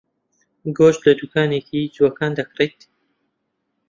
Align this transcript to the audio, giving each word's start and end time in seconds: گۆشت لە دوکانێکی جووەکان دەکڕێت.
گۆشت 0.77 1.01
لە 1.07 1.13
دوکانێکی 1.19 1.91
جووەکان 1.95 2.31
دەکڕێت. 2.39 2.79